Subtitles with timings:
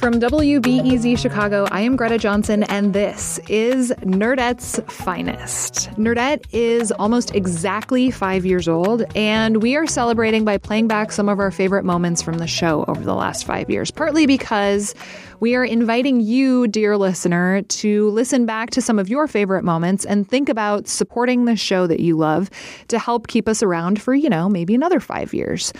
[0.00, 5.90] From WBEZ Chicago, I am Greta Johnson, and this is Nerdette's Finest.
[5.98, 11.28] Nerdette is almost exactly five years old, and we are celebrating by playing back some
[11.28, 14.94] of our favorite moments from the show over the last five years, partly because
[15.40, 20.04] we are inviting you, dear listener, to listen back to some of your favorite moments
[20.04, 22.50] and think about supporting the show that you love
[22.88, 25.72] to help keep us around for, you know, maybe another five years.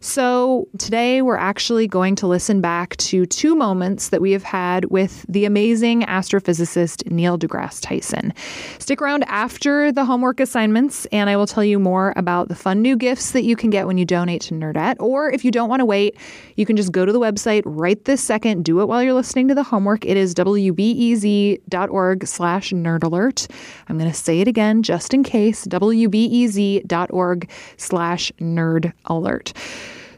[0.00, 4.84] So today we're actually going to listen back to two moments that we have had
[4.86, 8.32] with the amazing astrophysicist Neil deGrasse Tyson.
[8.78, 12.80] Stick around after the homework assignments, and I will tell you more about the fun
[12.80, 14.96] new gifts that you can get when you donate to Nerdette.
[15.00, 16.16] Or if you don't want to wait,
[16.54, 18.64] you can just go to the website right this second.
[18.64, 20.04] Do it while you're listening to the homework.
[20.04, 23.50] It is wbez.org slash nerdalert.
[23.88, 29.52] I'm going to say it again just in case, wbez.org slash nerd alert.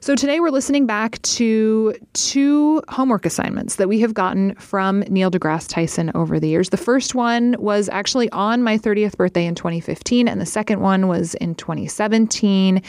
[0.03, 5.31] So today we're listening back to two homework assignments that we have gotten from Neil
[5.31, 6.71] deGrasse Tyson over the years.
[6.71, 11.07] The first one was actually on my 30th birthday in 2015, and the second one
[11.07, 12.83] was in 2017.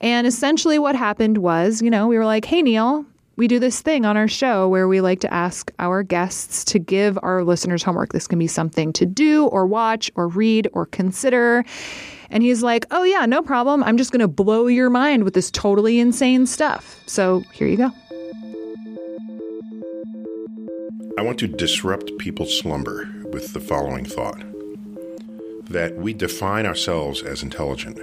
[0.00, 3.04] And essentially, what happened was, you know, we were like, hey, Neil,
[3.36, 6.78] we do this thing on our show where we like to ask our guests to
[6.78, 8.12] give our listeners homework.
[8.12, 11.64] This can be something to do or watch or read or consider.
[12.30, 13.84] And he's like, oh, yeah, no problem.
[13.84, 17.00] I'm just going to blow your mind with this totally insane stuff.
[17.06, 17.90] So here you go.
[21.18, 24.40] I want to disrupt people's slumber with the following thought
[25.70, 27.98] that we define ourselves as intelligent.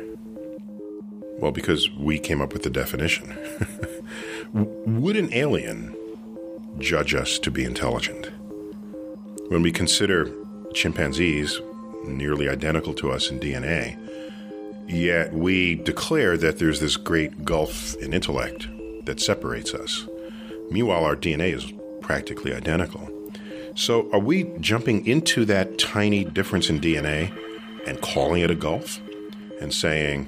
[1.40, 3.38] Well, because we came up with the definition.
[4.54, 5.96] Would an alien
[6.78, 8.30] judge us to be intelligent?
[9.48, 10.32] When we consider
[10.76, 11.60] chimpanzees
[12.06, 13.98] nearly identical to us in DNA,
[14.88, 18.68] yet we declare that there's this great gulf in intellect
[19.06, 20.08] that separates us.
[20.70, 23.10] Meanwhile, our DNA is practically identical.
[23.76, 27.36] So, are we jumping into that tiny difference in DNA
[27.88, 29.02] and calling it a gulf
[29.60, 30.28] and saying,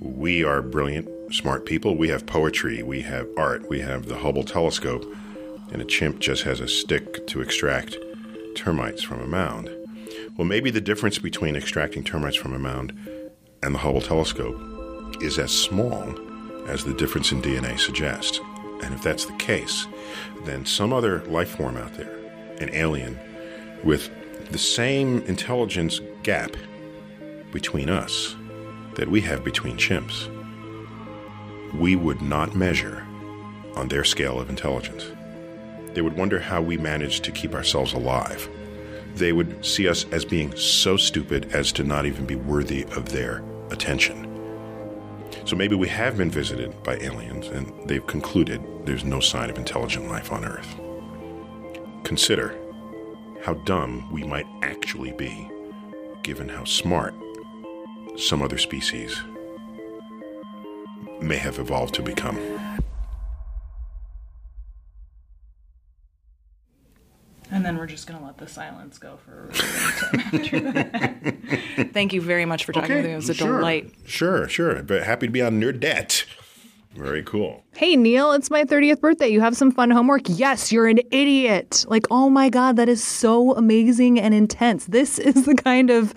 [0.00, 4.44] we are brilliant, smart people, we have poetry, we have art, we have the Hubble
[4.44, 5.04] telescope,
[5.72, 7.96] and a chimp just has a stick to extract
[8.54, 9.70] termites from a mound?
[10.36, 12.92] Well, maybe the difference between extracting termites from a mound
[13.62, 16.14] and the Hubble telescope is as small
[16.68, 18.40] as the difference in DNA suggests.
[18.82, 19.86] And if that's the case,
[20.44, 22.14] then some other life form out there,
[22.60, 23.18] an alien,
[23.82, 24.10] with
[24.50, 26.52] the same intelligence gap
[27.52, 28.36] between us
[28.96, 30.28] that we have between chimps,
[31.74, 33.06] we would not measure
[33.76, 35.06] on their scale of intelligence.
[35.94, 38.48] They would wonder how we managed to keep ourselves alive.
[39.14, 43.10] They would see us as being so stupid as to not even be worthy of
[43.10, 44.28] their attention.
[45.44, 49.58] So maybe we have been visited by aliens and they've concluded there's no sign of
[49.58, 50.78] intelligent life on Earth.
[52.04, 52.58] Consider
[53.42, 55.50] how dumb we might actually be,
[56.22, 57.14] given how smart
[58.16, 59.20] some other species
[61.24, 62.38] may have evolved to become.
[67.50, 70.20] And then we're just going to let the silence go for a really long time
[70.40, 71.90] after that.
[71.92, 73.12] Thank you very much for talking with me.
[73.12, 73.92] It was a sure, delight.
[74.06, 74.82] Sure, sure.
[74.82, 76.24] But happy to be on Nerdette.
[76.94, 77.62] Very cool.
[77.74, 79.28] Hey, Neil, it's my 30th birthday.
[79.28, 80.22] You have some fun homework?
[80.26, 81.84] Yes, you're an idiot.
[81.88, 84.86] Like, oh my God, that is so amazing and intense.
[84.86, 86.14] This is the kind of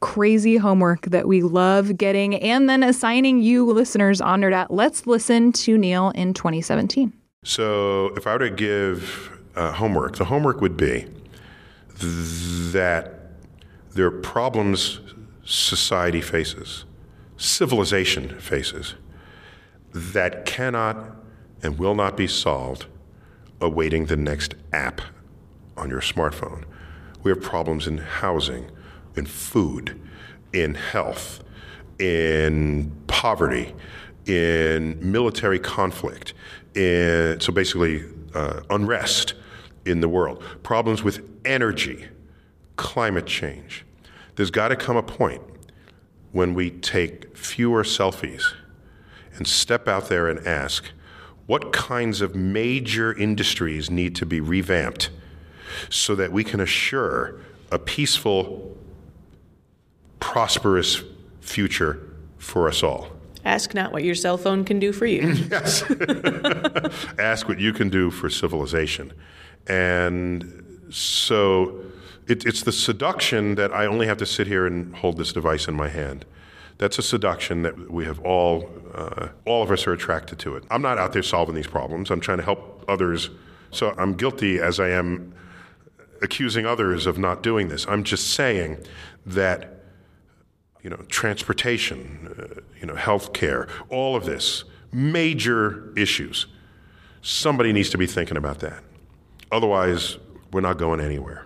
[0.00, 4.68] crazy homework that we love getting and then assigning you listeners on Nerdette.
[4.70, 7.12] Let's listen to Neil in 2017.
[7.44, 11.06] So, if I were to give uh, homework, the homework would be
[12.00, 13.14] that
[13.94, 15.00] there are problems
[15.44, 16.84] society faces,
[17.36, 18.94] civilization faces,
[19.92, 21.16] that cannot
[21.62, 22.86] and will not be solved
[23.60, 25.00] awaiting the next app
[25.76, 26.64] on your smartphone.
[27.22, 28.70] We have problems in housing,
[29.18, 30.00] in food,
[30.52, 31.42] in health,
[31.98, 33.74] in poverty,
[34.26, 36.32] in military conflict,
[36.74, 38.04] in so basically
[38.34, 39.34] uh, unrest,
[39.84, 42.06] in the world, problems with energy,
[42.76, 43.84] climate change.
[44.36, 45.42] There's got to come a point
[46.32, 48.52] when we take fewer selfies
[49.36, 50.90] and step out there and ask
[51.46, 55.10] what kinds of major industries need to be revamped
[55.88, 58.76] so that we can assure a peaceful,
[60.20, 61.02] prosperous
[61.40, 62.00] future
[62.38, 63.08] for us all.
[63.44, 65.32] Ask not what your cell phone can do for you.
[65.50, 65.82] yes.
[67.18, 69.12] Ask what you can do for civilization.
[69.66, 71.80] And so
[72.26, 75.68] it, it's the seduction that I only have to sit here and hold this device
[75.68, 76.26] in my hand.
[76.78, 80.64] That's a seduction that we have all, uh, all of us are attracted to it.
[80.70, 82.10] I'm not out there solving these problems.
[82.10, 83.30] I'm trying to help others.
[83.70, 85.34] So I'm guilty as I am
[86.22, 87.86] accusing others of not doing this.
[87.88, 88.78] I'm just saying
[89.26, 89.77] that
[90.82, 96.46] you know, transportation, uh, you know, healthcare, all of this, major issues.
[97.20, 98.82] Somebody needs to be thinking about that.
[99.50, 100.18] Otherwise,
[100.52, 101.44] we're not going anywhere.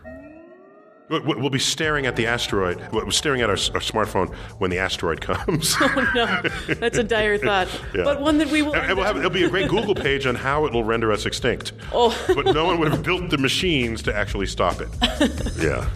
[1.09, 5.21] We'll be staring at the asteroid, we're staring at our, our smarphone when the asteroid
[5.21, 5.77] comes.
[5.79, 8.05] oh no, that's a dire thought, yeah.
[8.05, 8.75] but one that we will.
[8.75, 11.27] And, we'll have, it'll be a great Google page on how it will render us
[11.27, 11.73] extinct.
[11.93, 14.89] Oh, but no one would have built the machines to actually stop it.
[15.59, 15.87] yeah.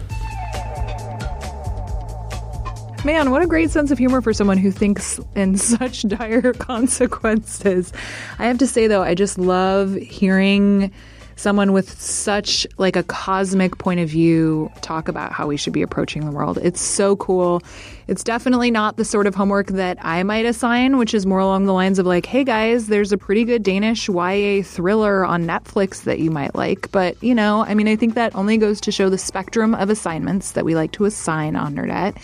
[3.05, 7.93] Man, what a great sense of humor for someone who thinks in such dire consequences.
[8.39, 10.91] I have to say though, I just love hearing
[11.37, 15.83] someone with such like a cosmic point of view talk about how we should be
[15.83, 16.57] approaching the world.
[16.63, 17.61] It's so cool.
[18.07, 21.65] It's definitely not the sort of homework that I might assign, which is more along
[21.65, 26.03] the lines of like, hey guys, there's a pretty good Danish YA thriller on Netflix
[26.03, 26.91] that you might like.
[26.91, 29.91] But, you know, I mean, I think that only goes to show the spectrum of
[29.91, 32.17] assignments that we like to assign on Nerdette.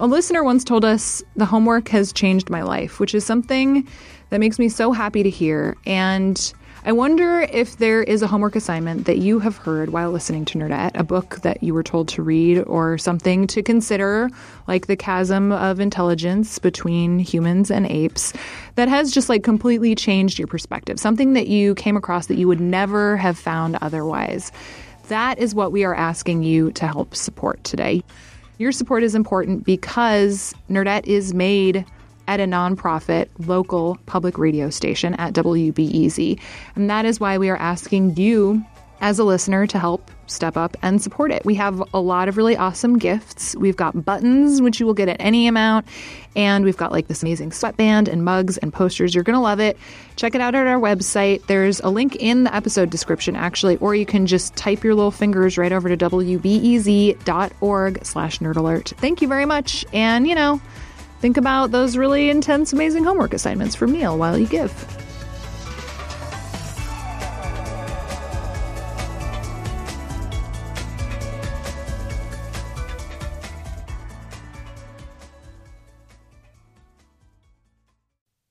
[0.00, 3.84] A listener once told us the homework has changed my life, which is something
[4.30, 5.76] that makes me so happy to hear.
[5.86, 6.52] And
[6.84, 10.58] I wonder if there is a homework assignment that you have heard while listening to
[10.58, 14.30] Nerdette, a book that you were told to read, or something to consider,
[14.68, 18.32] like the chasm of intelligence between humans and apes,
[18.76, 22.46] that has just like completely changed your perspective, something that you came across that you
[22.46, 24.52] would never have found otherwise.
[25.08, 28.04] That is what we are asking you to help support today.
[28.58, 31.84] Your support is important because Nerdette is made
[32.26, 36.40] at a nonprofit local public radio station at WBEZ.
[36.74, 38.64] And that is why we are asking you
[39.00, 41.44] as a listener to help step up and support it.
[41.44, 43.56] We have a lot of really awesome gifts.
[43.56, 45.86] We've got buttons, which you will get at any amount,
[46.36, 49.14] and we've got like this amazing sweatband and mugs and posters.
[49.14, 49.78] You're going to love it.
[50.16, 51.46] Check it out at our website.
[51.46, 55.10] There's a link in the episode description, actually, or you can just type your little
[55.10, 57.14] fingers right over to wbez.org
[58.04, 58.92] slash nerd alert.
[58.98, 59.84] Thank you very much.
[59.92, 60.60] And, you know,
[61.20, 64.97] Think about those really intense, amazing homework assignments for Neil while you give.